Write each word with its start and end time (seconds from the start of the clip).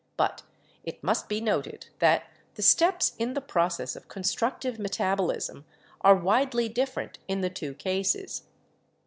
But 0.17 0.41
it 0.83 1.03
must 1.03 1.29
be 1.29 1.39
noted 1.39 1.89
that 1.99 2.23
the 2.55 2.63
steps 2.63 3.13
in 3.19 3.35
the 3.35 3.39
process 3.39 3.95
of 3.95 4.07
constructive 4.07 4.79
met 4.79 4.99
abolism 4.99 5.63
are 6.03 6.15
widely 6.15 6.67
different 6.67 7.19
in 7.27 7.41
the 7.41 7.51
two 7.51 7.75
cases. 7.75 8.41